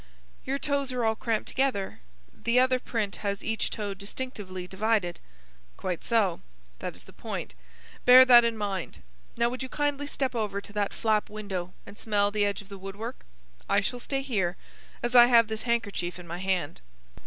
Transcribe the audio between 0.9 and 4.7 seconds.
are all cramped together. The other print has each toe distinctly